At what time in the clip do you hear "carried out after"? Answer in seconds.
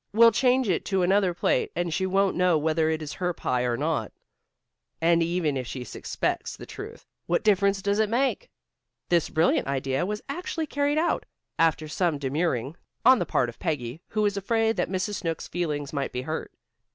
10.65-11.87